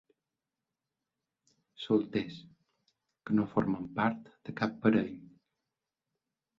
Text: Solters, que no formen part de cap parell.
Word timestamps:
Solters, 1.83 2.41
que 3.23 3.39
no 3.39 3.47
formen 3.55 3.87
part 4.01 4.35
de 4.47 4.59
cap 4.65 4.77
parell. 4.85 5.17